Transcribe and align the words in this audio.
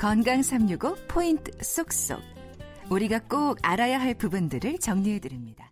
건강 0.00 0.40
365 0.40 0.96
포인트 1.08 1.52
쏙쏙. 1.62 2.22
우리가 2.90 3.20
꼭 3.28 3.58
알아야 3.62 4.00
할 4.00 4.14
부분들을 4.14 4.78
정리해 4.78 5.18
드립니다. 5.18 5.70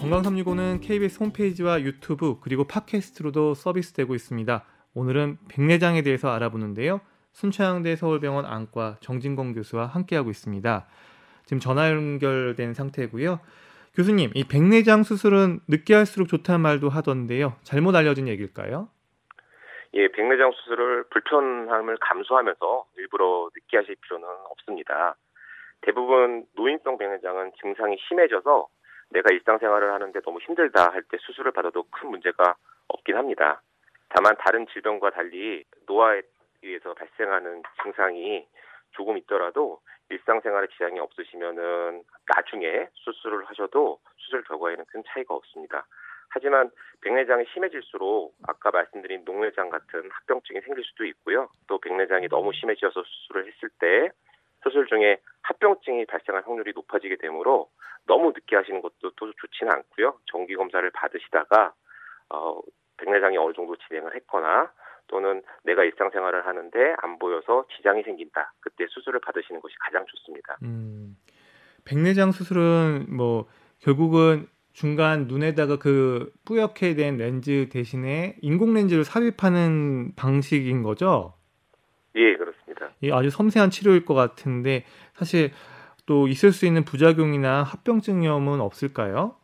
건강 0.00 0.22
365는 0.22 0.80
KBS 0.80 1.20
홈페이지와 1.20 1.82
유튜브 1.82 2.40
그리고 2.40 2.64
팟캐스트로도 2.64 3.54
서비스되고 3.54 4.16
있습니다. 4.16 4.64
오늘은 4.94 5.38
백내장에 5.46 6.02
대해서 6.02 6.30
알아보는데요. 6.30 7.00
순천향대 7.30 7.94
서울병원 7.94 8.44
안과 8.44 8.96
정진건 9.02 9.54
교수와 9.54 9.86
함께하고 9.86 10.30
있습니다. 10.30 10.88
지금 11.44 11.60
전화 11.60 11.92
연결된 11.92 12.74
상태고요. 12.74 13.38
교수님, 13.94 14.32
이 14.34 14.42
백내장 14.42 15.04
수술은 15.04 15.60
늦게 15.68 15.94
할수록 15.94 16.26
좋다는 16.26 16.60
말도 16.60 16.88
하던데요. 16.88 17.54
잘못 17.62 17.94
알려진 17.94 18.26
얘기일까요? 18.26 18.88
예, 19.94 20.08
백내장 20.08 20.52
수술을 20.52 21.04
불편함을 21.04 21.96
감수하면서 21.98 22.86
일부러 22.96 23.48
늦게 23.54 23.78
하실 23.78 23.96
필요는 23.96 24.26
없습니다. 24.50 25.16
대부분 25.80 26.46
노인성 26.54 26.98
백내장은 26.98 27.52
증상이 27.60 27.96
심해져서 28.08 28.68
내가 29.10 29.32
일상생활을 29.32 29.92
하는데 29.92 30.20
너무 30.20 30.38
힘들다 30.40 30.92
할 30.92 31.02
때 31.08 31.16
수술을 31.18 31.52
받아도 31.52 31.84
큰 31.90 32.10
문제가 32.10 32.56
없긴 32.88 33.16
합니다. 33.16 33.62
다만 34.10 34.36
다른 34.38 34.66
질병과 34.66 35.10
달리 35.10 35.64
노화에 35.86 36.22
의해서 36.62 36.92
발생하는 36.94 37.62
증상이 37.82 38.46
조금 38.92 39.16
있더라도 39.18 39.80
일상생활에 40.10 40.66
지장이 40.68 40.98
없으시면은 41.00 42.02
나중에 42.34 42.88
수술을 42.94 43.44
하셔도 43.46 44.00
수술 44.16 44.42
결과에는 44.44 44.84
큰 44.88 45.02
차이가 45.06 45.34
없습니다. 45.34 45.86
하지만 46.30 46.70
백내장이 47.00 47.44
심해질수록 47.52 48.34
아까 48.46 48.70
말씀드린 48.70 49.22
녹내장 49.24 49.70
같은 49.70 50.08
합병증이 50.10 50.60
생길 50.62 50.84
수도 50.84 51.04
있고요. 51.06 51.48
또 51.66 51.78
백내장이 51.78 52.28
너무 52.28 52.52
심해져서 52.52 53.02
수술을 53.02 53.46
했을 53.46 53.68
때 53.78 54.10
수술 54.62 54.86
중에 54.86 55.18
합병증이 55.42 56.06
발생할 56.06 56.42
확률이 56.44 56.72
높아지게 56.74 57.16
되므로 57.16 57.70
너무 58.06 58.32
늦게 58.34 58.56
하시는 58.56 58.80
것도 58.80 59.10
또 59.16 59.32
좋지는 59.32 59.72
않고요. 59.72 60.18
정기 60.26 60.56
검사를 60.56 60.88
받으시다가 60.90 61.74
어, 62.30 62.60
백내장이 62.96 63.36
어느 63.38 63.52
정도 63.54 63.76
진행을 63.76 64.14
했거나 64.16 64.72
또는 65.06 65.42
내가 65.64 65.84
일상생활을 65.84 66.46
하는데 66.46 66.94
안 66.98 67.18
보여서 67.18 67.66
지장이 67.76 68.02
생긴다. 68.02 68.52
그때 68.60 68.86
수술을 68.88 69.20
받으시는 69.20 69.60
것이 69.60 69.74
가장 69.80 70.04
좋습니다. 70.06 70.58
음, 70.62 71.16
백내장 71.84 72.32
수술은 72.32 73.06
뭐 73.08 73.46
결국은 73.80 74.46
중간 74.78 75.26
눈에다가 75.26 75.76
그 75.76 76.30
뿌옇게 76.44 76.94
된 76.94 77.16
렌즈 77.16 77.68
대신에 77.68 78.36
인공 78.42 78.74
렌즈를 78.74 79.02
삽입하는 79.02 80.14
방식인 80.14 80.84
거죠? 80.84 81.34
예, 82.14 82.36
그렇습니다. 82.36 82.90
이 83.00 83.10
아주 83.10 83.28
섬세한 83.28 83.70
치료일 83.70 84.04
것 84.04 84.14
같은데 84.14 84.84
사실 85.14 85.50
또 86.06 86.28
있을 86.28 86.52
수 86.52 86.64
있는 86.64 86.84
부작용이나 86.84 87.64
합병증 87.64 88.22
위험은 88.22 88.60
없을까요? 88.60 89.34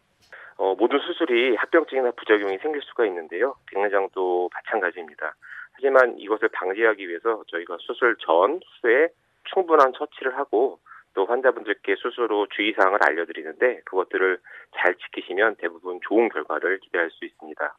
어, 0.56 0.76
모든 0.78 1.00
수술이 1.00 1.56
합병증이나 1.56 2.12
부작용이 2.12 2.58
생길 2.58 2.80
수가 2.82 3.04
있는데요. 3.06 3.56
백내장도 3.72 4.50
마찬가지입니다. 4.54 5.34
하지만 5.72 6.16
이것을 6.16 6.48
방지하기 6.50 7.08
위해서 7.08 7.42
저희가 7.48 7.78
수술 7.80 8.16
전, 8.20 8.60
후에 8.82 9.08
충분한 9.52 9.94
처치를 9.98 10.38
하고 10.38 10.78
또 11.14 11.26
환자분들께 11.26 11.96
후 12.30 12.46
주의사항을 12.50 12.98
알려드리는데 13.02 13.82
그것들을 13.84 14.38
잘 14.76 14.94
지키시면 14.96 15.56
대부분 15.56 16.00
좋은 16.02 16.28
결과를 16.28 16.80
기대할 16.80 17.10
수 17.10 17.24
있습니다. 17.24 17.76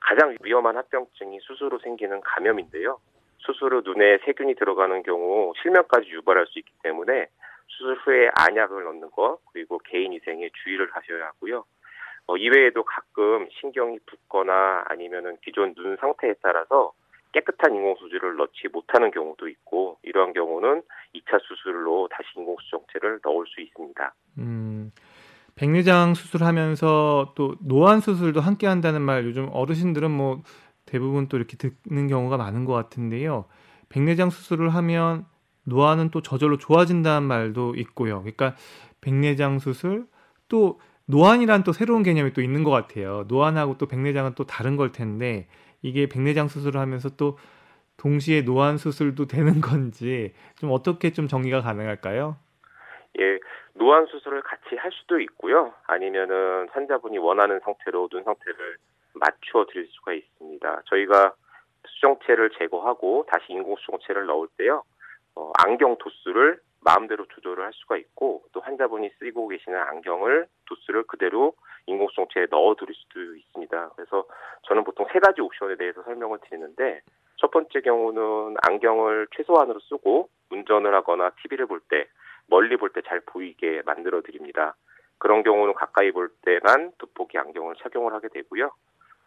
가장 0.00 0.36
위험한 0.42 0.76
합병증이 0.76 1.40
수술 1.40 1.72
후 1.72 1.78
생기는 1.78 2.20
감염인데요. 2.20 2.98
수술 3.38 3.74
후 3.74 3.82
눈에 3.84 4.18
세균이 4.24 4.54
들어가는 4.54 5.02
경우 5.02 5.52
실명까지 5.62 6.08
유발할 6.10 6.46
수 6.46 6.58
있기 6.58 6.72
때문에 6.82 7.28
수술 7.68 7.96
후에 7.96 8.30
안약을 8.34 8.84
넣는 8.84 9.10
것 9.10 9.38
그리고 9.52 9.78
개인 9.78 10.12
위생에 10.12 10.50
주의를 10.62 10.90
하셔야 10.92 11.26
하고요. 11.26 11.64
어, 12.26 12.36
이외에도 12.36 12.84
가끔 12.84 13.48
신경이 13.60 13.98
붓거나 14.06 14.84
아니면은 14.86 15.36
기존 15.42 15.74
눈 15.74 15.96
상태에 15.96 16.34
따라서 16.40 16.92
깨끗한 17.32 17.74
인공수지를 17.74 18.36
넣지 18.36 18.68
못하는 18.72 19.10
경우도 19.10 19.48
있고 19.48 19.98
이러한 20.02 20.32
경우는 20.32 20.82
2차 21.14 21.40
수술로 21.42 22.08
다시 22.10 22.28
인공수정체를 22.36 23.20
넣을 23.24 23.46
수 23.46 23.60
있습니다. 23.60 24.14
음, 24.38 24.92
백내장 25.54 26.14
수술하면서 26.14 27.32
또 27.34 27.54
노안 27.60 28.00
수술도 28.00 28.40
함께 28.40 28.66
한다는 28.66 29.02
말 29.02 29.24
요즘 29.24 29.48
어르신들은 29.52 30.10
뭐 30.10 30.42
대부분 30.86 31.28
또 31.28 31.36
이렇게 31.36 31.56
듣는 31.56 32.08
경우가 32.08 32.36
많은 32.36 32.64
것 32.64 32.72
같은데요. 32.72 33.46
백내장 33.88 34.30
수술을 34.30 34.74
하면 34.74 35.26
노안은 35.64 36.10
또 36.10 36.22
저절로 36.22 36.58
좋아진다는 36.58 37.26
말도 37.26 37.74
있고요. 37.76 38.20
그러니까 38.20 38.56
백내장 39.00 39.58
수술 39.58 40.06
또 40.48 40.80
노안이란 41.06 41.64
또 41.64 41.72
새로운 41.72 42.02
개념이 42.02 42.32
또 42.32 42.42
있는 42.42 42.64
것 42.64 42.70
같아요. 42.70 43.24
노안하고 43.28 43.78
또 43.78 43.86
백내장은 43.86 44.34
또 44.34 44.44
다른 44.44 44.76
걸 44.76 44.92
텐데 44.92 45.48
이게 45.82 46.08
백내장 46.08 46.48
수술을 46.48 46.80
하면서 46.80 47.10
또 47.16 47.38
동시에 47.96 48.42
노안 48.42 48.78
수술도 48.78 49.26
되는 49.26 49.60
건지 49.60 50.32
좀 50.58 50.70
어떻게 50.72 51.12
좀 51.12 51.28
정리가 51.28 51.60
가능할까요? 51.60 52.36
예, 53.20 53.38
노안 53.74 54.06
수술을 54.06 54.42
같이 54.42 54.76
할 54.76 54.90
수도 54.92 55.20
있고요. 55.20 55.74
아니면은 55.86 56.68
환자분이 56.70 57.18
원하는 57.18 57.60
상태로 57.60 58.08
눈 58.08 58.24
상태를 58.24 58.76
맞춰 59.14 59.66
드릴 59.70 59.86
수가 59.90 60.14
있습니다. 60.14 60.82
저희가 60.86 61.34
수정체를 61.86 62.50
제거하고 62.58 63.26
다시 63.28 63.52
인공 63.52 63.76
수정체를 63.76 64.26
넣을 64.26 64.48
때요. 64.56 64.82
어, 65.34 65.52
안경 65.64 65.96
도수를 65.98 66.60
마음대로 66.80 67.26
조절을 67.26 67.64
할 67.64 67.72
수가 67.74 67.96
있고 67.96 68.44
또 68.52 68.60
환자분이 68.60 69.10
쓰고 69.18 69.48
계시는 69.48 69.78
안경을 69.78 70.46
도수를 70.66 71.04
그대로 71.04 71.54
인공수정체에 71.86 72.46
넣어드릴 72.50 72.94
수도 72.94 73.34
있습니다. 73.36 73.90
그래서 73.96 74.24
저는 74.62 74.84
보통 74.84 75.06
세 75.12 75.18
가지 75.18 75.40
옵션에 75.40 75.76
대해서 75.76 76.02
설명을 76.02 76.38
드리는데 76.42 77.00
첫 77.36 77.50
번째 77.50 77.80
경우는 77.80 78.56
안경을 78.62 79.28
최소한으로 79.36 79.80
쓰고 79.80 80.28
운전을 80.50 80.94
하거나 80.94 81.30
TV를 81.42 81.66
볼 81.66 81.80
때 81.88 82.06
멀리 82.46 82.76
볼 82.76 82.90
때 82.92 83.02
잘 83.02 83.20
보이게 83.20 83.82
만들어 83.84 84.20
드립니다. 84.22 84.74
그런 85.18 85.42
경우는 85.42 85.74
가까이 85.74 86.10
볼 86.12 86.30
때만 86.42 86.92
돋보기 86.98 87.38
안경을 87.38 87.76
착용을 87.76 88.12
하게 88.12 88.28
되고요. 88.28 88.70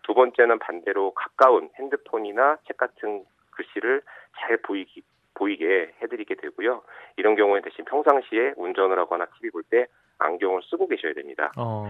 두 0.03 0.13
번째는 0.13 0.59
반대로 0.59 1.11
가까운 1.11 1.69
핸드폰이나 1.79 2.57
책 2.67 2.77
같은 2.77 3.25
글씨를 3.51 4.01
잘 4.37 4.57
보이기 4.57 5.01
보이게 5.35 5.93
해드리게 6.01 6.35
되고요. 6.35 6.81
이런 7.17 7.35
경우에 7.35 7.61
대신 7.61 7.85
평상시에 7.85 8.53
운전을 8.57 8.97
하거나 8.99 9.25
TV 9.37 9.51
볼 9.51 9.63
때 9.69 9.87
안경을 10.17 10.61
쓰고 10.63 10.87
계셔야 10.87 11.13
됩니다. 11.13 11.51
어... 11.57 11.85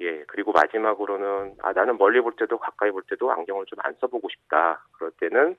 예, 0.00 0.24
그리고 0.26 0.52
마지막으로는 0.52 1.56
아 1.62 1.72
나는 1.72 1.98
멀리 1.98 2.20
볼 2.20 2.34
때도 2.36 2.58
가까이 2.58 2.90
볼 2.90 3.02
때도 3.08 3.30
안경을 3.30 3.66
좀 3.66 3.78
안 3.82 3.94
써보고 4.00 4.28
싶다. 4.30 4.84
그럴 4.92 5.10
때는 5.20 5.56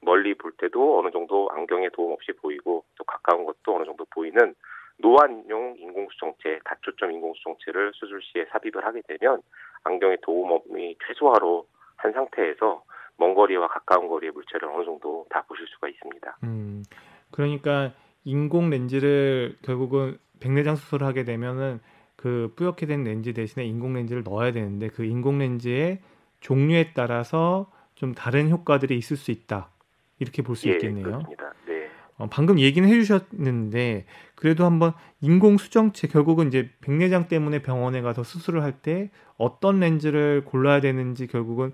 멀리 0.00 0.34
볼 0.34 0.52
때도 0.52 0.98
어느 1.00 1.10
정도 1.10 1.50
안경에 1.52 1.90
도움 1.90 2.12
없이 2.12 2.32
보이고 2.32 2.84
또 2.96 3.04
가까운 3.04 3.44
것도 3.44 3.76
어느 3.76 3.84
정도 3.84 4.04
보이는 4.06 4.54
노안용 4.98 5.76
인공수정체, 5.78 6.60
다초점 6.64 7.12
인공수정체를 7.12 7.92
수술 7.94 8.20
시에 8.22 8.46
삽입을 8.46 8.84
하게 8.84 9.02
되면 9.06 9.42
안경의 9.84 10.18
도움이 10.22 10.96
최소화로 11.06 11.66
한 11.96 12.12
상태에서 12.12 12.82
먼 13.20 13.34
거리와 13.34 13.68
가까운 13.68 14.08
거리의 14.08 14.32
물체를 14.32 14.66
어느 14.68 14.84
정도 14.84 15.26
다 15.28 15.44
보실 15.46 15.66
수가 15.68 15.88
있습니다. 15.88 16.38
음, 16.44 16.82
그러니까 17.30 17.92
인공 18.24 18.70
렌즈를 18.70 19.56
결국은 19.62 20.18
백내장 20.40 20.74
수술을 20.74 21.06
하게 21.06 21.24
되면은 21.24 21.80
그 22.16 22.52
뿌옇게 22.56 22.86
된 22.86 23.04
렌즈 23.04 23.32
대신에 23.34 23.64
인공 23.66 23.92
렌즈를 23.94 24.22
넣어야 24.24 24.52
되는데 24.52 24.88
그 24.88 25.04
인공 25.04 25.38
렌즈의 25.38 26.00
종류에 26.40 26.92
따라서 26.94 27.70
좀 27.94 28.14
다른 28.14 28.50
효과들이 28.50 28.96
있을 28.96 29.16
수 29.18 29.30
있다. 29.30 29.68
이렇게 30.18 30.42
볼수 30.42 30.68
예, 30.68 30.72
있겠네요. 30.72 31.04
그렇습니다. 31.04 31.52
네. 31.66 31.88
어, 32.16 32.26
방금 32.30 32.58
얘기는 32.58 32.86
해주셨는데 32.88 34.06
그래도 34.34 34.64
한번 34.64 34.92
인공 35.20 35.58
수정체 35.58 36.08
결국은 36.08 36.48
이제 36.48 36.70
백내장 36.80 37.28
때문에 37.28 37.60
병원에 37.62 38.00
가서 38.00 38.22
수술을 38.22 38.62
할 38.62 38.80
때 38.82 39.10
어떤 39.36 39.80
렌즈를 39.80 40.44
골라야 40.44 40.80
되는지 40.80 41.26
결국은 41.26 41.72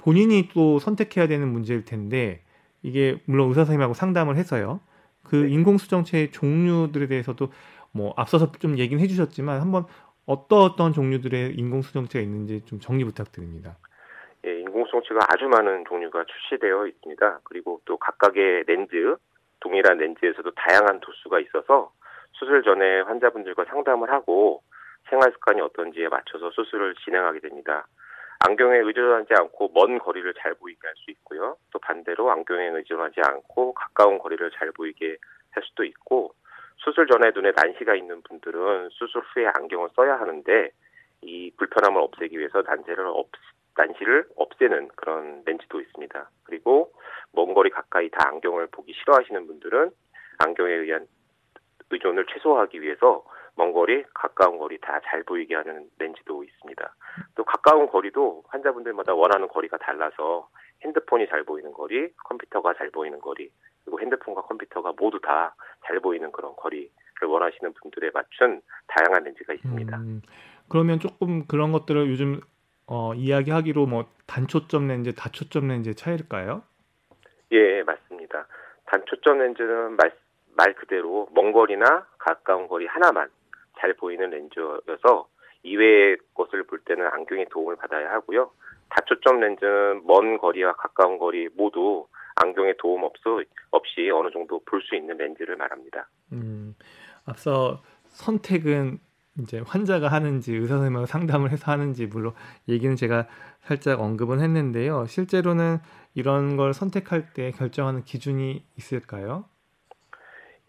본인이 0.00 0.48
또 0.54 0.78
선택해야 0.78 1.26
되는 1.26 1.48
문제일 1.48 1.84
텐데 1.84 2.42
이게 2.82 3.20
물론 3.26 3.48
의사 3.48 3.60
선생님하고 3.60 3.94
상담을 3.94 4.36
해서요. 4.36 4.80
그 5.22 5.36
네. 5.36 5.48
인공수정체의 5.50 6.30
종류들에 6.30 7.06
대해서도 7.06 7.52
뭐 7.92 8.14
앞서서 8.16 8.52
좀 8.52 8.78
얘기는 8.78 9.02
해주셨지만 9.02 9.60
한번 9.60 9.84
어떤 10.26 10.60
어떤 10.60 10.92
종류들의 10.92 11.54
인공수정체가 11.54 12.22
있는지 12.22 12.64
좀 12.64 12.80
정리 12.80 13.04
부탁드립니다. 13.04 13.76
예, 14.46 14.60
인공수정체가 14.60 15.20
아주 15.28 15.46
많은 15.48 15.84
종류가 15.86 16.24
출시되어 16.24 16.86
있습니다. 16.86 17.40
그리고 17.44 17.80
또 17.84 17.98
각각의 17.98 18.64
렌즈, 18.66 19.16
동일한 19.60 19.98
렌즈에서도 19.98 20.50
다양한 20.52 21.00
도수가 21.00 21.40
있어서 21.40 21.92
수술 22.32 22.62
전에 22.62 23.02
환자분들과 23.02 23.66
상담을 23.66 24.10
하고 24.10 24.62
생활 25.10 25.30
습관이 25.32 25.60
어떤지에 25.60 26.08
맞춰서 26.08 26.50
수술을 26.52 26.94
진행하게 27.04 27.40
됩니다. 27.40 27.86
안경에 28.40 28.78
의존하지 28.78 29.34
않고 29.34 29.70
먼 29.74 29.98
거리를 29.98 30.32
잘 30.34 30.54
보이게 30.54 30.78
할 30.86 30.94
수 30.96 31.10
있고요. 31.10 31.56
또 31.72 31.78
반대로 31.78 32.30
안경에 32.30 32.68
의존하지 32.68 33.20
않고 33.22 33.74
가까운 33.74 34.18
거리를 34.18 34.50
잘 34.52 34.72
보이게 34.72 35.16
할 35.52 35.62
수도 35.64 35.84
있고 35.84 36.34
수술 36.78 37.06
전에 37.06 37.30
눈에 37.34 37.52
난시가 37.54 37.94
있는 37.94 38.22
분들은 38.22 38.88
수술 38.90 39.22
후에 39.22 39.46
안경을 39.46 39.90
써야 39.94 40.18
하는데 40.18 40.70
이 41.22 41.50
불편함을 41.56 42.00
없애기 42.00 42.38
위해서 42.38 42.62
난시를 42.62 43.06
없 43.06 43.28
난시를 43.76 44.26
없애는 44.36 44.88
그런 44.96 45.42
렌즈도 45.46 45.80
있습니다. 45.80 46.30
그리고 46.44 46.92
먼 47.32 47.54
거리 47.54 47.70
가까이 47.70 48.08
다 48.10 48.28
안경을 48.28 48.68
보기 48.68 48.92
싫어하시는 48.94 49.46
분들은 49.46 49.90
안경에 50.38 50.72
의한 50.72 51.06
의존을 51.90 52.26
최소화하기 52.26 52.80
위해서 52.82 53.24
먼 53.56 53.72
거리, 53.72 54.04
가까운 54.14 54.58
거리 54.58 54.78
다 54.78 55.00
잘 55.04 55.22
보이게 55.24 55.54
하는 55.54 55.88
렌즈도 55.98 56.42
있습니다. 56.44 56.69
또 57.70 57.76
가까운 57.76 57.88
거리도 57.88 58.44
환자분들마다 58.48 59.14
원하는 59.14 59.46
거리가 59.46 59.78
달라서 59.78 60.48
핸드폰이 60.84 61.28
잘 61.28 61.44
보이는 61.44 61.72
거리, 61.72 62.12
컴퓨터가 62.24 62.74
잘 62.74 62.90
보이는 62.90 63.20
거리, 63.20 63.50
그리고 63.84 64.00
핸드폰과 64.00 64.42
컴퓨터가 64.42 64.92
모두 64.98 65.20
다 65.20 65.54
잘 65.90 65.98
보이는 65.98 66.30
그런 66.30 66.54
거리를 66.56 66.88
원하시는 67.22 67.72
분들에 67.74 68.10
맞춘 68.14 68.60
다양한 68.86 69.24
렌즈가 69.24 69.54
있습니다. 69.54 69.96
음, 69.96 70.22
그러면 70.68 71.00
조금 71.00 71.46
그런 71.46 71.72
것들을 71.72 72.08
요즘 72.08 72.40
어, 72.86 73.12
이야기하기로 73.14 73.86
뭐 73.86 74.06
단초점 74.26 74.86
렌즈, 74.86 75.12
다초점 75.14 75.66
렌즈의 75.68 75.94
차이일까요? 75.96 76.62
예, 77.52 77.82
맞습니다. 77.82 78.46
단초점 78.86 79.38
렌즈는 79.38 79.96
말, 79.96 80.12
말 80.56 80.74
그대로 80.74 81.28
먼 81.34 81.52
거리나 81.52 82.06
가까운 82.18 82.68
거리 82.68 82.86
하나만 82.86 83.28
잘 83.78 83.94
보이는 83.94 84.30
렌즈여서 84.30 85.28
이외의 85.62 86.16
것을 86.34 86.64
볼 86.64 86.80
때는 86.80 87.06
안경의 87.06 87.46
도움을 87.50 87.76
받아야 87.76 88.10
하고요. 88.12 88.50
다초점 88.90 89.40
렌즈는 89.40 90.02
먼 90.06 90.38
거리와 90.38 90.72
가까운 90.72 91.18
거리 91.18 91.48
모두 91.54 92.06
안경의 92.36 92.76
도움 92.78 93.04
없어, 93.04 93.40
없이 93.70 94.10
어느 94.10 94.30
정도 94.30 94.60
볼 94.64 94.80
수 94.82 94.96
있는 94.96 95.16
렌즈를 95.16 95.56
말합니다. 95.56 96.08
음, 96.32 96.74
앞서 97.26 97.82
선택은 98.08 98.98
이제 99.38 99.60
환자가 99.64 100.08
하는지 100.08 100.54
의사 100.54 100.74
선생님하고 100.74 101.06
상담을 101.06 101.50
해서 101.50 101.70
하는지 101.70 102.06
물론 102.06 102.32
얘기는 102.68 102.94
제가 102.96 103.26
살짝 103.60 104.00
언급은 104.00 104.40
했는데요. 104.40 105.06
실제로는 105.06 105.78
이런 106.14 106.56
걸 106.56 106.74
선택할 106.74 107.32
때 107.32 107.52
결정하는 107.52 108.02
기준이 108.02 108.64
있을까요? 108.76 109.44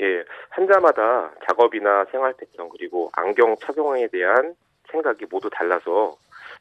예, 0.01 0.23
환자마다 0.49 1.31
작업이나 1.47 2.05
생활 2.11 2.33
패턴 2.37 2.69
그리고 2.69 3.09
안경 3.13 3.55
착용에 3.57 4.07
대한 4.07 4.55
생각이 4.91 5.25
모두 5.29 5.49
달라서 5.49 6.15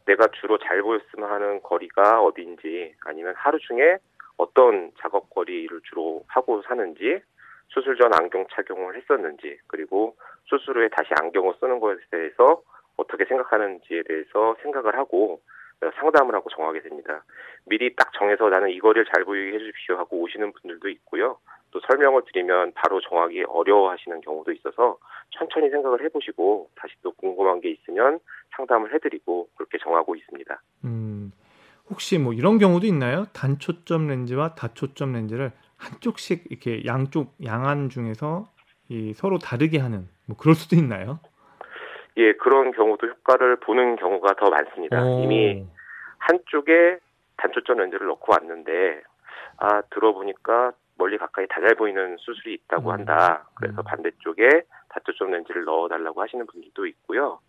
내가 0.06 0.28
주로 0.40 0.58
잘 0.58 0.82
보였으면 0.82 1.30
하는 1.30 1.62
거리가 1.62 2.22
어디인지 2.22 2.94
아니면 3.04 3.34
하루 3.36 3.58
중에 3.58 3.98
어떤 4.36 4.92
작업 5.00 5.28
거리를 5.30 5.80
주로 5.84 6.24
하고 6.28 6.62
사는지 6.62 7.20
수술 7.68 7.96
전 7.96 8.12
안경 8.14 8.46
착용을 8.50 8.96
했었는지 8.96 9.58
그리고 9.66 10.16
수술 10.44 10.78
후에 10.78 10.88
다시 10.88 11.10
안경을 11.20 11.54
쓰는 11.60 11.78
것에 11.78 12.00
대해서 12.10 12.62
어떻게 12.96 13.24
생각하는지에 13.24 14.02
대해서 14.04 14.56
생각을 14.62 14.96
하고 14.96 15.40
상담을 15.98 16.34
하고 16.34 16.50
정하게 16.50 16.80
됩니다. 16.80 17.24
미리 17.64 17.94
딱 17.94 18.12
정해서 18.12 18.48
나는 18.48 18.70
이 18.70 18.78
거리를 18.78 19.06
잘 19.14 19.24
보이게 19.24 19.56
해주십시오 19.56 19.96
하고 19.96 20.20
오시는 20.20 20.52
분들도 20.52 20.88
있고요. 20.88 21.38
또 21.70 21.81
설명을 21.87 22.22
드리면 22.26 22.72
바로 22.75 23.00
정하기 23.00 23.44
어려워하시는 23.49 24.20
경우도 24.20 24.52
있어서 24.52 24.99
천천히 25.31 25.70
생각을 25.70 26.05
해보시고 26.05 26.70
다시 26.75 26.94
또 27.02 27.12
궁금한 27.12 27.61
게 27.61 27.70
있으면 27.70 28.20
상담을 28.56 28.93
해드리고 28.94 29.49
그렇게 29.56 29.78
정하고 29.78 30.17
있습니다. 30.17 30.61
음, 30.84 31.32
혹시 31.88 32.19
뭐 32.19 32.32
이런 32.32 32.58
경우도 32.58 32.87
있나요? 32.87 33.25
단초점 33.32 34.08
렌즈와 34.08 34.55
다초점 34.55 35.12
렌즈를 35.12 35.52
한쪽씩 35.76 36.44
이렇게 36.50 36.84
양쪽 36.84 37.34
양안 37.44 37.88
중에서 37.88 38.49
이 38.88 39.12
서로 39.14 39.38
다르게 39.38 39.78
하는 39.78 40.08
뭐 40.26 40.37
그럴 40.37 40.55
수도 40.55 40.76
있나요? 40.76 41.20
예, 42.16 42.32
그런 42.34 42.73
경우도 42.73 43.06
효과를 43.06 43.56
보는 43.61 43.96
경우가 43.96 44.34
더 44.34 44.50
많습니다. 44.50 45.02
오. 45.02 45.23
이미 45.23 45.64
한쪽에 46.19 46.99
단초점 47.37 47.78
렌즈를 47.78 48.08
넣고 48.08 48.32
왔는데 48.32 49.02
아 49.58 49.82
들어보니까 49.90 50.73
멀리 51.00 51.17
가까이 51.19 51.47
다 51.49 51.61
잘 51.61 51.75
보이는 51.75 52.17
수술이 52.19 52.55
있다고 52.55 52.91
음. 52.91 52.93
한다. 52.93 53.49
그래서 53.55 53.81
음. 53.81 53.85
반대쪽에 53.85 54.62
단초점 54.91 55.31
렌즈를 55.32 55.64
넣어달라고 55.64 56.20
하시는 56.23 56.47
분들도 56.47 56.87
있고요. 56.87 57.41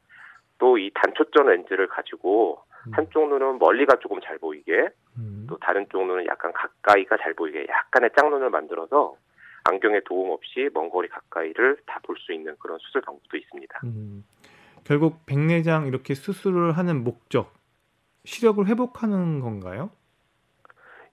또 0.58 0.78
이 0.78 0.92
단초점 0.94 1.48
렌즈를 1.48 1.88
가지고 1.88 2.64
음. 2.88 2.92
한쪽 2.94 3.28
눈은 3.30 3.60
멀리가 3.60 3.98
조금 4.00 4.20
잘 4.22 4.38
보이게, 4.38 4.90
또 5.48 5.58
다른 5.58 5.86
쪽 5.92 6.06
눈은 6.08 6.26
약간 6.28 6.52
가까이가 6.54 7.18
잘 7.18 7.34
보이게 7.34 7.66
약간의 7.68 8.12
짝눈을 8.18 8.50
만들어서 8.50 9.16
안경에 9.66 10.02
도움 10.06 10.32
없이 10.32 10.70
먼 10.74 10.90
거리 10.90 11.08
가까이를 11.10 11.78
다 11.86 12.00
볼 12.04 12.16
수 12.18 12.34
있는 12.34 12.56
그런 12.60 12.78
수술 12.80 13.02
방법도 13.02 13.38
있습니다. 13.38 13.80
음, 13.84 14.24
결국 14.84 15.26
백내장 15.26 15.86
이렇게 15.88 16.14
수술을 16.16 16.78
하는 16.78 17.04
목적, 17.04 17.54
시력을 18.26 18.68
회복하는 18.68 19.40
건가요? 19.42 19.90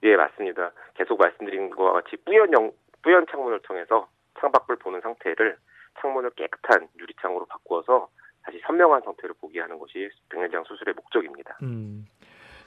예, 0.02 0.16
맞습니다. 0.16 0.72
계속 0.94 1.18
말씀드린 1.18 1.70
것과 1.70 1.92
같이 1.92 2.16
뿌연형, 2.24 2.72
뿌연 3.02 3.26
창문을 3.30 3.60
통해서 3.62 4.08
창밖을 4.40 4.76
보는 4.76 5.00
상태를 5.00 5.56
창문을 6.00 6.30
깨끗한 6.30 6.88
유리창으로 6.98 7.46
바꾸어서 7.46 8.08
다시 8.42 8.60
선명한 8.66 9.02
상태를 9.02 9.34
보게 9.40 9.60
하는 9.60 9.78
것이 9.78 10.08
백내장 10.28 10.64
수술의 10.64 10.94
목적입니다. 10.94 11.58
음, 11.62 12.06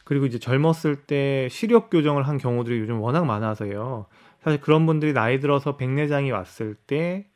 그리고 0.06 0.26
이제 0.26 0.38
젊었을 0.38 1.06
때 1.08 1.48
시력 1.50 1.90
교정을 1.90 2.28
한 2.28 2.38
경우들이 2.38 2.80
요즘 2.80 3.02
워낙 3.02 3.26
많아서요. 3.26 4.08
사실 4.42 4.60
그런 4.60 4.86
분들이 4.86 5.14
나이 5.14 5.40
들어서 5.40 5.78
백내장이 5.78 6.32
왔을 6.32 6.76
때 6.76 7.28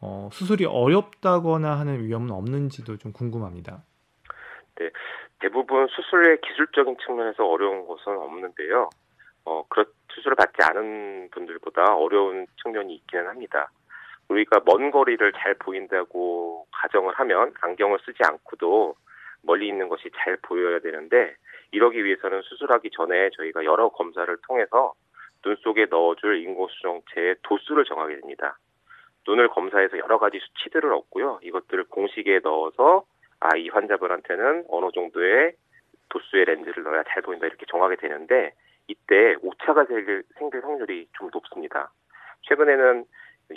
어, 0.00 0.28
수술이 0.32 0.66
어렵다거나 0.66 1.78
하는 1.78 2.04
위험은 2.04 2.30
없는지도 2.30 2.98
좀 2.98 3.12
궁금합니다. 3.12 3.82
네, 4.76 4.90
대부분 5.40 5.86
수술의 5.88 6.40
기술적인 6.42 6.96
측면에서 7.04 7.46
어려운 7.46 7.86
것은 7.86 8.16
없는데요. 8.18 8.90
어, 9.44 9.64
그런 9.68 9.86
수술을 10.10 10.36
받지 10.36 10.58
않은 10.62 11.28
분들보다 11.30 11.96
어려운 11.96 12.46
측면이 12.62 12.94
있기는 12.94 13.26
합니다. 13.26 13.70
우리가 14.28 14.60
먼 14.64 14.90
거리를 14.90 15.32
잘 15.32 15.54
보인다고 15.54 16.66
가정을 16.72 17.14
하면 17.14 17.52
안경을 17.60 17.98
쓰지 18.04 18.18
않고도 18.22 18.94
멀리 19.42 19.68
있는 19.68 19.88
것이 19.88 20.10
잘 20.16 20.36
보여야 20.42 20.78
되는데 20.78 21.34
이러기 21.72 22.04
위해서는 22.04 22.42
수술하기 22.42 22.90
전에 22.92 23.30
저희가 23.30 23.64
여러 23.64 23.90
검사를 23.90 24.34
통해서 24.46 24.94
눈 25.42 25.56
속에 25.56 25.86
넣어줄 25.90 26.38
인공수정체의 26.38 27.36
도수를 27.42 27.84
정하게 27.84 28.16
됩니다. 28.16 28.56
눈을 29.26 29.48
검사해서 29.48 29.98
여러 29.98 30.18
가지 30.18 30.38
수치들을 30.38 30.90
얻고요. 30.92 31.40
이것들을 31.42 31.84
공식에 31.84 32.40
넣어서 32.42 33.04
아, 33.40 33.56
이 33.56 33.68
환자분한테는 33.68 34.64
어느 34.68 34.90
정도의 34.94 35.52
도수의 36.08 36.46
렌즈를 36.46 36.84
넣어야 36.84 37.02
잘 37.08 37.22
보인다 37.22 37.46
이렇게 37.46 37.66
정하게 37.66 37.96
되는데 37.96 38.54
이때 38.86 39.36
오차가 39.42 39.84
생길, 39.86 40.24
생길 40.38 40.64
확률이 40.64 41.08
좀 41.16 41.30
높습니다. 41.32 41.90
최근에는 42.42 43.04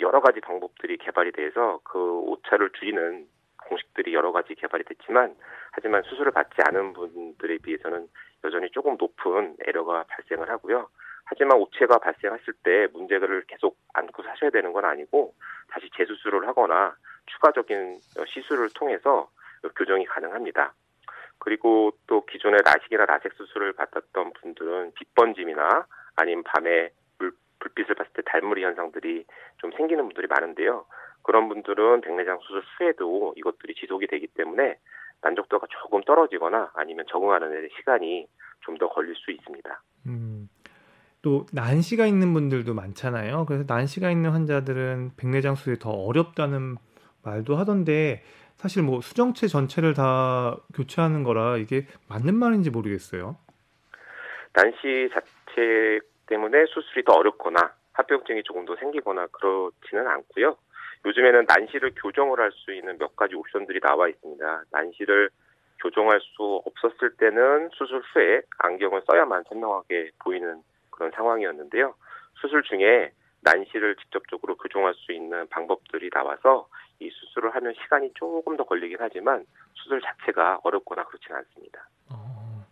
여러 0.00 0.20
가지 0.20 0.40
방법들이 0.40 0.98
개발이 0.98 1.32
돼서 1.32 1.80
그 1.84 1.98
오차를 1.98 2.70
줄이는 2.78 3.26
공식들이 3.68 4.14
여러 4.14 4.32
가지 4.32 4.54
개발이 4.54 4.84
됐지만 4.84 5.34
하지만 5.72 6.02
수술을 6.02 6.32
받지 6.32 6.56
않은 6.66 6.94
분들에 6.94 7.58
비해서는 7.58 8.08
여전히 8.44 8.70
조금 8.70 8.96
높은 8.98 9.56
에러가 9.66 10.04
발생을 10.08 10.48
하고요. 10.48 10.88
하지만 11.24 11.58
오체가 11.58 11.98
발생했을 11.98 12.54
때 12.62 12.86
문제를 12.92 13.44
계속 13.46 13.76
안고 13.92 14.22
사셔야 14.22 14.50
되는 14.50 14.72
건 14.72 14.86
아니고 14.86 15.34
다시 15.68 15.90
재수술을 15.94 16.46
하거나 16.46 16.96
추가적인 17.26 18.00
시술을 18.26 18.70
통해서 18.74 19.28
교정이 19.76 20.06
가능합니다. 20.06 20.72
그리고 21.48 21.92
또 22.06 22.26
기존에 22.26 22.58
라식이나 22.62 23.06
라섹 23.06 23.32
수술을 23.32 23.72
받았던 23.72 24.34
분들은 24.34 24.92
빛번짐이나 24.92 25.86
아니면 26.16 26.44
밤에 26.44 26.90
물, 27.18 27.32
불빛을 27.60 27.94
봤을 27.94 28.12
때 28.12 28.20
달무리 28.26 28.62
현상들이 28.62 29.24
좀 29.56 29.70
생기는 29.72 30.04
분들이 30.04 30.26
많은데요. 30.26 30.84
그런 31.22 31.48
분들은 31.48 32.02
백내장 32.02 32.38
수술 32.42 32.62
후에도 32.76 33.32
이것들이 33.38 33.74
지속이 33.76 34.08
되기 34.08 34.26
때문에 34.26 34.76
만족도가 35.22 35.68
조금 35.70 36.02
떨어지거나 36.02 36.72
아니면 36.74 37.06
적응하는 37.08 37.50
데 37.50 37.68
시간이 37.78 38.28
좀 38.60 38.76
더 38.76 38.90
걸릴 38.90 39.14
수 39.16 39.30
있습니다. 39.30 39.82
음, 40.06 40.50
또 41.22 41.46
난시가 41.54 42.04
있는 42.04 42.34
분들도 42.34 42.74
많잖아요. 42.74 43.46
그래서 43.46 43.64
난시가 43.66 44.10
있는 44.10 44.32
환자들은 44.32 45.12
백내장 45.16 45.54
수술이 45.54 45.78
더 45.78 45.88
어렵다는 45.92 46.76
말도 47.22 47.56
하던데 47.56 48.22
사실 48.58 48.82
뭐 48.82 49.00
수정체 49.00 49.46
전체를 49.46 49.94
다 49.94 50.56
교체하는 50.74 51.22
거라 51.22 51.56
이게 51.56 51.86
맞는 52.08 52.34
말인지 52.34 52.70
모르겠어요. 52.70 53.36
난시 54.52 55.08
자체 55.14 56.00
때문에 56.26 56.66
수술이 56.66 57.04
더 57.04 57.12
어렵거나 57.12 57.72
합병증이 57.92 58.42
조금 58.42 58.64
더 58.64 58.74
생기거나 58.76 59.28
그렇지는 59.28 60.08
않고요. 60.08 60.56
요즘에는 61.06 61.44
난시를 61.46 61.92
교정을 62.02 62.40
할 62.40 62.50
수 62.52 62.72
있는 62.74 62.98
몇 62.98 63.14
가지 63.14 63.36
옵션들이 63.36 63.78
나와 63.80 64.08
있습니다. 64.08 64.64
난시를 64.72 65.30
교정할 65.80 66.20
수 66.20 66.60
없었을 66.66 67.16
때는 67.16 67.70
수술 67.74 68.02
후에 68.12 68.42
안경을 68.58 69.02
써야만 69.08 69.44
선명하게 69.48 70.10
보이는 70.24 70.60
그런 70.90 71.12
상황이었는데요. 71.14 71.94
수술 72.40 72.64
중에 72.64 73.12
난시를 73.42 73.94
직접적으로 73.96 74.56
교정할 74.56 74.94
수 74.94 75.12
있는 75.12 75.46
방법들이 75.48 76.10
나와서 76.10 76.66
이 77.00 77.10
수술을 77.10 77.54
하면 77.54 77.74
시간이 77.82 78.12
조금 78.14 78.56
더 78.56 78.64
걸리긴 78.64 78.96
하지만 79.00 79.44
수술 79.74 80.00
자체가 80.00 80.60
어렵거나 80.64 81.04
그렇지는 81.04 81.38
않습니다. 81.38 81.88
어, 82.12 82.64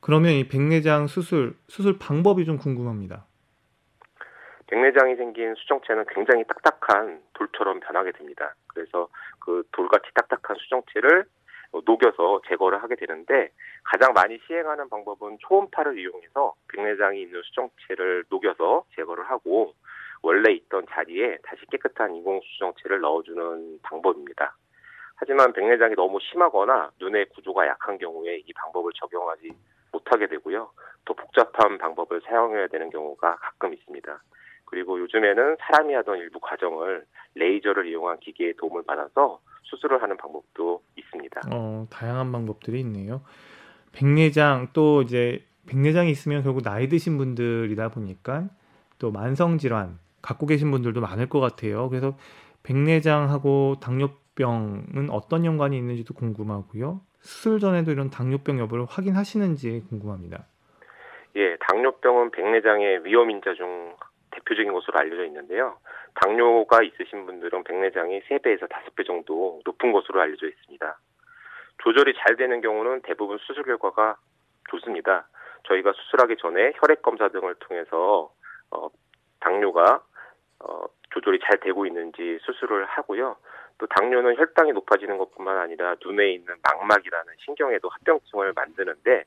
그러면 0.00 0.32
이 0.32 0.48
백내장 0.48 1.06
수술 1.06 1.54
수술 1.68 1.98
방법이 1.98 2.44
좀 2.44 2.58
궁금합니다. 2.58 3.26
백내장이 4.68 5.16
생긴 5.16 5.54
수정체는 5.54 6.06
굉장히 6.08 6.44
딱딱한 6.44 7.22
돌처럼 7.34 7.80
변하게 7.80 8.12
됩니다. 8.12 8.54
그래서 8.68 9.08
그 9.38 9.64
돌같이 9.72 10.08
딱딱한 10.14 10.56
수정체를 10.56 11.26
녹여서 11.84 12.40
제거를 12.48 12.82
하게 12.82 12.96
되는데 12.96 13.50
가장 13.84 14.12
많이 14.12 14.38
시행하는 14.46 14.88
방법은 14.88 15.38
초음파를 15.40 15.98
이용해서 15.98 16.54
백내장이 16.68 17.22
있는 17.22 17.42
수정체를 17.42 18.24
녹여서 18.30 18.84
제거를 18.94 19.28
하고 19.28 19.74
원래 20.22 20.54
자리에 20.92 21.38
다시 21.42 21.64
깨끗한 21.70 22.14
인공 22.14 22.40
수정체를 22.42 23.00
넣어주는 23.00 23.80
방법입니다. 23.82 24.56
하지만 25.16 25.52
백내장이 25.52 25.94
너무 25.94 26.18
심하거나 26.20 26.90
눈의 27.00 27.26
구조가 27.30 27.66
약한 27.66 27.98
경우에 27.98 28.38
이 28.38 28.52
방법을 28.52 28.92
적용하지 28.94 29.52
못하게 29.92 30.26
되고요. 30.26 30.70
또 31.04 31.14
복잡한 31.14 31.78
방법을 31.78 32.22
사용해야 32.22 32.68
되는 32.68 32.90
경우가 32.90 33.36
가끔 33.36 33.72
있습니다. 33.72 34.22
그리고 34.64 34.98
요즘에는 35.00 35.56
사람이 35.60 35.94
하던 35.94 36.18
일부 36.18 36.40
과정을 36.40 37.04
레이저를 37.34 37.86
이용한 37.86 38.20
기계의 38.20 38.54
도움을 38.56 38.82
받아서 38.84 39.40
수술을 39.64 40.02
하는 40.02 40.16
방법도 40.16 40.82
있습니다. 40.96 41.42
어, 41.52 41.86
다양한 41.90 42.32
방법들이 42.32 42.80
있네요. 42.80 43.22
백내장 43.92 44.68
또 44.72 45.02
이제 45.02 45.44
백내장이 45.66 46.10
있으면 46.10 46.42
결국 46.42 46.62
나이 46.62 46.88
드신 46.88 47.18
분들이다 47.18 47.90
보니까 47.90 48.48
또 48.98 49.10
만성 49.10 49.58
질환 49.58 49.98
갖고 50.22 50.46
계신 50.46 50.70
분들도 50.70 51.00
많을 51.00 51.28
것 51.28 51.40
같아요. 51.40 51.88
그래서 51.88 52.16
백내장하고 52.62 53.76
당뇨병은 53.82 55.10
어떤 55.10 55.44
연관이 55.44 55.76
있는지도 55.76 56.14
궁금하고요. 56.14 57.00
수술 57.20 57.60
전에도 57.60 57.90
이런 57.90 58.10
당뇨병 58.10 58.58
여부를 58.58 58.86
확인하시는지 58.88 59.84
궁금합니다. 59.88 60.46
예, 61.36 61.56
당뇨병은 61.56 62.30
백내장의 62.30 63.04
위험 63.04 63.30
인자 63.30 63.54
중 63.54 63.96
대표적인 64.32 64.72
것으로 64.72 64.98
알려져 64.98 65.24
있는데요. 65.26 65.78
당뇨가 66.14 66.82
있으신 66.82 67.26
분들은 67.26 67.64
백내장이 67.64 68.20
3배에서 68.22 68.68
5배 68.68 69.06
정도 69.06 69.60
높은 69.64 69.92
것으로 69.92 70.20
알려져 70.20 70.46
있습니다. 70.46 70.98
조절이 71.82 72.14
잘 72.18 72.36
되는 72.36 72.60
경우는 72.60 73.02
대부분 73.02 73.38
수술 73.38 73.64
결과가 73.64 74.16
좋습니다. 74.70 75.28
저희가 75.64 75.92
수술하기 75.92 76.36
전에 76.38 76.72
혈액 76.76 77.02
검사 77.02 77.28
등을 77.28 77.54
통해서 77.60 78.32
어, 78.70 78.88
당뇨가 79.40 80.02
어, 80.62 80.84
조절이 81.10 81.40
잘 81.44 81.58
되고 81.60 81.86
있는지 81.86 82.38
수술을 82.42 82.84
하고요. 82.86 83.36
또 83.78 83.86
당뇨는 83.86 84.36
혈당이 84.36 84.72
높아지는 84.72 85.18
것뿐만 85.18 85.58
아니라 85.58 85.96
눈에 86.04 86.32
있는 86.32 86.54
망막이라는 86.62 87.34
신경에도 87.44 87.88
합병증을 87.88 88.52
만드는데 88.54 89.24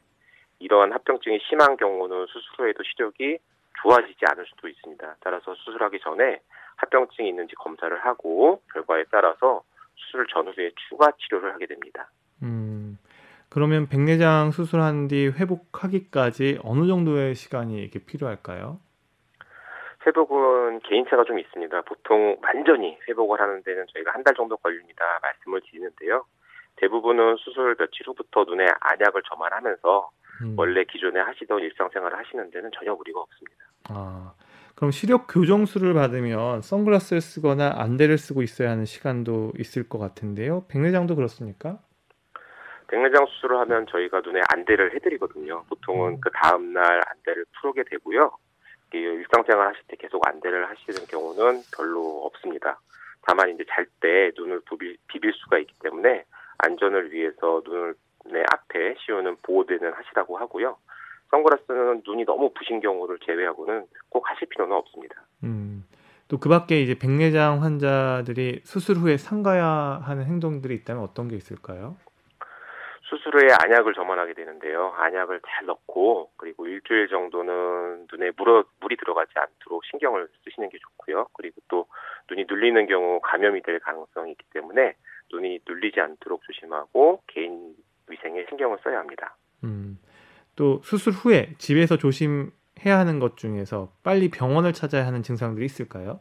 이러한 0.59 0.93
합병증이 0.93 1.39
심한 1.49 1.75
경우는 1.77 2.25
수술 2.27 2.49
후에도 2.57 2.83
시력이 2.83 3.37
좋아지지 3.81 4.19
않을 4.29 4.45
수도 4.45 4.67
있습니다. 4.67 5.17
따라서 5.19 5.53
수술하기 5.55 5.99
전에 5.99 6.39
합병증이 6.77 7.29
있는지 7.29 7.55
검사를 7.55 7.95
하고 8.05 8.61
결과에 8.73 9.03
따라서 9.11 9.63
수술 9.95 10.25
전후에 10.27 10.71
추가 10.87 11.11
치료를 11.11 11.53
하게 11.53 11.65
됩니다. 11.67 12.09
음, 12.43 12.97
그러면 13.49 13.87
백내장 13.87 14.51
수술한 14.51 15.07
뒤 15.07 15.27
회복하기까지 15.27 16.59
어느 16.63 16.87
정도의 16.87 17.35
시간이 17.35 17.77
이렇게 17.81 17.99
필요할까요? 17.99 18.79
회복은 20.05 20.81
개인차가 20.81 21.23
좀 21.23 21.39
있습니다. 21.39 21.81
보통 21.81 22.37
완전히 22.41 22.97
회복을 23.07 23.39
하는 23.39 23.63
데는 23.63 23.85
저희가 23.93 24.11
한 24.13 24.23
달 24.23 24.33
정도 24.35 24.57
걸립니다. 24.57 25.03
말씀을 25.21 25.61
드리는데요. 25.61 26.25
대부분은 26.77 27.35
수술 27.37 27.75
며칠 27.77 28.07
후부터 28.07 28.43
눈에 28.45 28.65
안약을 28.79 29.21
점안하면서 29.29 30.09
음. 30.41 30.55
원래 30.57 30.83
기존에 30.83 31.19
하시던 31.19 31.59
일상생활을 31.59 32.17
하시는 32.17 32.49
데는 32.51 32.71
전혀 32.77 32.93
무리가 32.93 33.19
없습니다. 33.21 33.57
아, 33.89 34.33
그럼 34.75 34.91
시력 34.91 35.27
교정술을 35.29 35.93
받으면 35.93 36.61
선글라스를 36.61 37.21
쓰거나 37.21 37.75
안대를 37.77 38.17
쓰고 38.17 38.41
있어야 38.41 38.71
하는 38.71 38.85
시간도 38.85 39.53
있을 39.59 39.87
것 39.87 39.99
같은데요. 39.99 40.65
백내장도 40.67 41.15
그렇습니까? 41.15 41.77
백내장 42.87 43.25
수술을 43.27 43.57
하면 43.61 43.85
저희가 43.89 44.21
눈에 44.21 44.41
안대를 44.53 44.93
해드리거든요. 44.95 45.63
보통은 45.69 46.13
음. 46.13 46.19
그 46.21 46.29
다음날 46.31 47.01
안대를 47.07 47.45
풀게 47.61 47.83
되고요. 47.89 48.31
일상생활 48.97 49.67
하실 49.67 49.81
때 49.87 49.95
계속 49.97 50.27
안대를 50.27 50.69
하시는 50.69 51.05
경우는 51.07 51.61
별로 51.75 52.25
없습니다. 52.25 52.79
다만 53.21 53.49
이제 53.49 53.63
잘 53.69 53.85
때 54.01 54.31
눈을 54.37 54.61
비빌, 54.69 54.97
비빌 55.07 55.33
수가 55.33 55.57
있기 55.59 55.73
때문에 55.81 56.25
안전을 56.59 57.11
위해서 57.11 57.61
눈을 57.65 57.95
내 58.25 58.43
앞에 58.51 58.95
씌우는 58.99 59.37
보호대는 59.43 59.93
하시라고 59.93 60.37
하고요. 60.37 60.77
선글라스는 61.31 62.03
눈이 62.05 62.25
너무 62.25 62.51
부신 62.53 62.79
경우를 62.79 63.17
제외하고는 63.25 63.87
꼭 64.09 64.29
하실 64.29 64.47
필요는 64.49 64.75
없습니다. 64.75 65.15
음. 65.43 65.85
또 66.27 66.37
그 66.39 66.49
밖에 66.49 66.81
이제 66.81 66.97
백내장 66.97 67.61
환자들이 67.61 68.61
수술 68.63 68.95
후에 68.95 69.17
삼가야 69.17 70.01
하는 70.03 70.25
행동들이 70.25 70.73
있다면 70.75 71.03
어떤 71.03 71.27
게 71.27 71.35
있을까요? 71.35 71.97
수술 73.15 73.35
후에 73.35 73.49
안약을 73.63 73.93
점원하게 73.93 74.33
되는데요. 74.33 74.93
안약을 74.97 75.41
잘 75.47 75.65
넣고 75.65 76.31
그리고 76.37 76.67
일주일 76.67 77.07
정도는 77.07 78.07
눈에 78.11 78.31
물어, 78.35 78.65
물이 78.81 78.97
들어가지 78.97 79.31
않도록 79.35 79.85
신경을 79.85 80.27
쓰시는 80.43 80.69
게 80.69 80.77
좋고요. 80.77 81.27
그리고 81.33 81.61
또 81.69 81.87
눈이 82.29 82.45
눌리는 82.49 82.85
경우 82.87 83.19
감염이 83.21 83.61
될 83.61 83.79
가능성이 83.79 84.31
있기 84.31 84.43
때문에 84.53 84.95
눈이 85.31 85.59
눌리지 85.67 85.99
않도록 85.99 86.41
조심하고 86.43 87.21
개인 87.27 87.75
위생에 88.07 88.45
신경을 88.49 88.79
써야 88.83 88.99
합니다. 88.99 89.35
음. 89.63 89.97
또 90.55 90.81
수술 90.83 91.13
후에 91.13 91.53
집에서 91.57 91.97
조심해야 91.97 92.97
하는 92.97 93.19
것 93.19 93.37
중에서 93.37 93.91
빨리 94.03 94.29
병원을 94.29 94.73
찾아야 94.73 95.05
하는 95.05 95.23
증상들이 95.23 95.65
있을까요? 95.65 96.19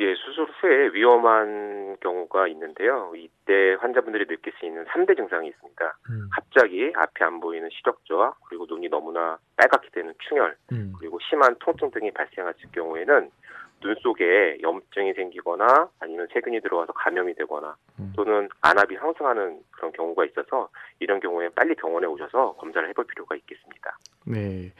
예, 0.00 0.14
수술 0.14 0.46
후에 0.60 0.90
위험한 0.92 1.96
경우가 2.00 2.48
있는데요. 2.48 3.12
이때 3.16 3.74
환자분들이 3.80 4.26
느낄 4.26 4.52
수 4.58 4.66
있는 4.66 4.84
3대 4.86 5.16
증상이 5.16 5.48
있습니다. 5.48 5.98
음. 6.10 6.28
갑자기 6.32 6.92
앞이 6.94 7.24
안 7.24 7.40
보이는 7.40 7.68
시력 7.72 8.04
저하, 8.04 8.32
그리고 8.48 8.66
눈이 8.68 8.88
너무나 8.88 9.38
빨갛게 9.56 9.88
되는 9.92 10.14
충혈, 10.28 10.56
음. 10.72 10.92
그리고 10.98 11.18
심한 11.28 11.56
통증 11.60 11.90
등이 11.90 12.10
발생할 12.12 12.54
경우에는 12.72 13.30
눈 13.80 13.94
속에 14.02 14.58
염증이 14.62 15.14
생기거나 15.14 15.88
아니면 16.00 16.28
세균이 16.32 16.60
들어와서 16.60 16.92
감염이 16.92 17.34
되거나 17.34 17.74
음. 17.98 18.12
또는 18.14 18.48
안압이 18.60 18.96
상승하는 18.96 19.62
그런 19.70 19.92
경우가 19.92 20.26
있어서 20.26 20.68
이런 20.98 21.18
경우에 21.18 21.48
빨리 21.50 21.74
병원에 21.74 22.06
오셔서 22.06 22.54
검사를 22.56 22.86
해볼 22.88 23.06
필요가 23.06 23.34
있겠습니다. 23.36 23.96
네. 24.26 24.72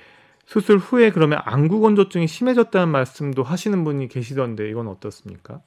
수술 0.45 0.79
후에 0.79 1.11
그러면 1.11 1.39
안구 1.45 1.81
건조증이 1.81 2.27
심해졌다는 2.27 2.89
말씀도 2.89 3.43
하시는 3.43 3.85
분이 3.85 4.09
계시던데 4.09 4.69
이건 4.69 4.89
어떻습니까? 4.89 5.63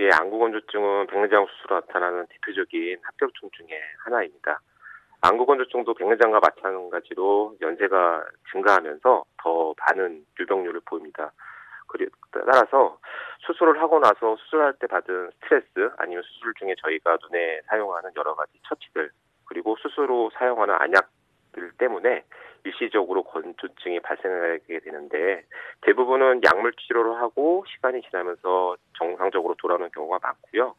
예, 0.00 0.10
안구 0.12 0.38
건조증은 0.38 1.08
백내장 1.08 1.44
수술로 1.46 1.80
나타나는 1.80 2.26
대표적인 2.28 2.98
합병증 3.02 3.50
중에 3.50 3.80
하나입니다. 4.04 4.60
안구 5.22 5.44
건조증도 5.46 5.94
백내장과 5.94 6.38
마찬가지로 6.38 7.56
연세가 7.60 8.24
증가하면서 8.52 9.24
더 9.42 9.74
많은 9.76 10.24
유병률을 10.38 10.82
보입니다. 10.84 11.32
따라서 12.46 12.98
수술을 13.40 13.80
하고 13.80 13.98
나서 13.98 14.36
수술할 14.36 14.74
때 14.74 14.86
받은 14.86 15.30
스트레스 15.32 15.90
아니면 15.96 16.22
수술 16.22 16.54
중에 16.54 16.74
저희가 16.78 17.18
눈에 17.22 17.60
사용하는 17.66 18.10
여러 18.16 18.34
가지 18.34 18.52
처치들 18.68 19.10
그리고 19.46 19.76
수술 19.80 20.10
후 20.10 20.30
사용하는 20.34 20.74
안약들 20.74 21.72
때문에 21.78 22.24
일시적으로 22.68 23.22
건조증이 23.24 24.00
발생하게 24.00 24.80
되는데 24.80 25.44
대부분은 25.82 26.42
약물 26.44 26.72
치료를 26.74 27.16
하고 27.16 27.64
시간이 27.68 28.02
지나면서 28.02 28.76
정상적으로 28.98 29.54
돌아오는 29.54 29.88
경우가 29.90 30.18
많고요. 30.22 30.74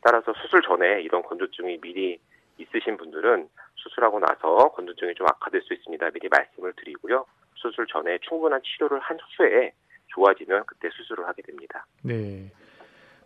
따라서 0.00 0.32
수술 0.34 0.62
전에 0.62 1.02
이런 1.02 1.22
건조증이 1.22 1.80
미리 1.80 2.18
있으신 2.58 2.96
분들은 2.96 3.48
수술하고 3.76 4.20
나서 4.20 4.68
건조증이 4.70 5.14
좀 5.14 5.26
악화될 5.26 5.62
수 5.62 5.74
있습니다. 5.74 6.10
미리 6.10 6.28
말씀을 6.28 6.72
드리고요. 6.74 7.26
수술 7.54 7.86
전에 7.86 8.18
충분한 8.22 8.60
치료를 8.62 8.98
한 9.00 9.18
후에 9.36 9.72
좋아지면 10.08 10.64
그때 10.66 10.88
수술을 10.90 11.26
하게 11.26 11.42
됩니다. 11.42 11.86
네. 12.02 12.50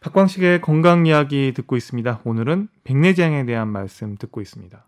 박광식의 0.00 0.60
건강 0.60 1.06
이야기 1.06 1.52
듣고 1.52 1.76
있습니다. 1.76 2.20
오늘은 2.24 2.68
백내장에 2.84 3.44
대한 3.44 3.68
말씀 3.68 4.16
듣고 4.16 4.40
있습니다. 4.40 4.84